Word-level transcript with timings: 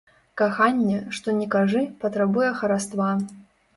Каханне, 0.41 0.95
што 1.19 1.35
ні 1.41 1.47
кажы, 1.57 1.85
патрабуе 2.05 2.49
хараства. 2.63 3.11